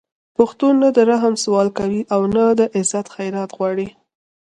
[0.37, 3.87] پښتون نه د رحم سوال کوي او نه د عزت خیرات غواړي